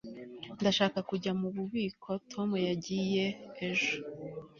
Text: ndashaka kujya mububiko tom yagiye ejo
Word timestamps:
ndashaka 0.61 0.99
kujya 1.09 1.31
mububiko 1.41 2.09
tom 2.31 2.49
yagiye 2.67 3.25
ejo 3.67 3.95